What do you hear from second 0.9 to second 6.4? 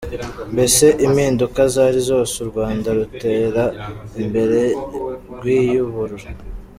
impinduka zari zose, U rwanda rutera imbere, rwiyuburura.